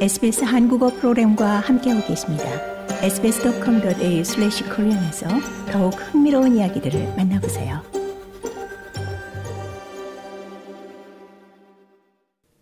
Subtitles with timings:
[0.00, 2.44] SBS 한국어 프로그램과 함께하고 계십니다.
[3.02, 5.28] sbs.com.au/korean에서
[5.70, 7.82] 더욱 흥미로운 이야기들을 만나보세요.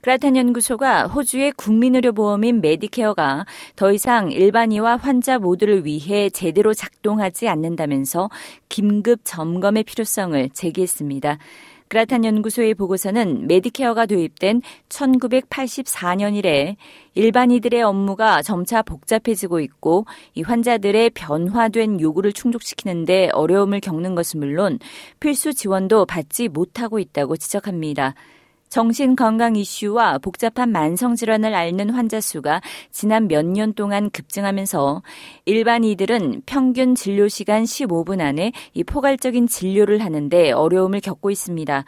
[0.00, 3.44] 그라탄 연구소가 호주의 국민의료보험인 메디케어가
[3.74, 8.30] 더 이상 일반의와 환자 모두를 위해 제대로 작동하지 않는다면서
[8.70, 11.36] 긴급 점검의 필요성을 제기했습니다.
[11.88, 16.76] 그라탄 연구소의 보고서는 메디케어가 도입된 1984년 이래
[17.14, 24.78] 일반이들의 업무가 점차 복잡해지고 있고 이 환자들의 변화된 요구를 충족시키는데 어려움을 겪는 것은 물론
[25.20, 28.14] 필수 지원도 받지 못하고 있다고 지적합니다.
[28.68, 35.02] 정신건강 이슈와 복잡한 만성질환을 앓는 환자 수가 지난 몇 년 동안 급증하면서
[35.44, 41.84] 일반 이들은 평균 진료 시간 15분 안에 이 포괄적인 진료를 하는데 어려움을 겪고 있습니다.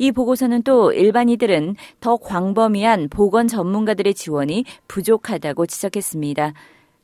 [0.00, 6.52] 이 보고서는 또 일반의들은 더 광범위한 보건 전문가들의 지원이 부족하다고 지적했습니다.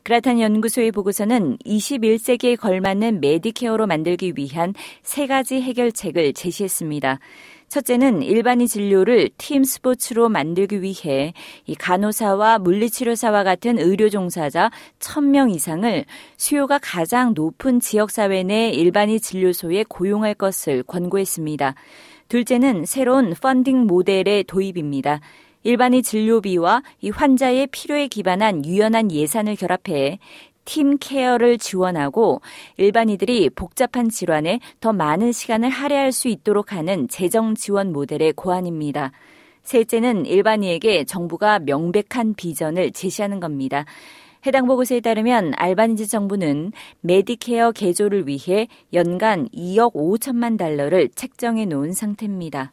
[0.04, 7.20] 그라탄 연구소의 보고서는 21세기에 걸맞는 메디케어로 만들기 위한 세 가지 해결책을 제시했습니다.
[7.68, 11.32] 첫째는 일반의 진료를 팀 스포츠로 만들기 위해
[11.64, 16.04] 이 간호사와 물리치료사와 같은 의료 종사자 1000명 이상을
[16.36, 21.74] 수요가 가장 높은 지역사회 내 일반의 진료소에 고용할 것을 권고했습니다.
[22.28, 25.20] 둘째는 새로운 펀딩 모델의 도입입니다.
[25.64, 30.18] 일반의 진료비와 이 환자의 필요에 기반한 유연한 예산을 결합해
[30.64, 32.40] 팀 케어를 지원하고
[32.76, 39.12] 일반의들이 복잡한 질환에 더 많은 시간을 할애할 수 있도록 하는 재정 지원 모델의 고안입니다.
[39.62, 43.86] 셋째는 일반의에게 정부가 명백한 비전을 제시하는 겁니다.
[44.46, 52.72] 해당 보고서에 따르면 알바니지 정부는 메디케어 개조를 위해 연간 2억 5천만 달러를 책정해 놓은 상태입니다.